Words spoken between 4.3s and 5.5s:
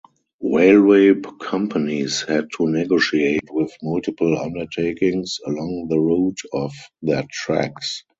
undertakings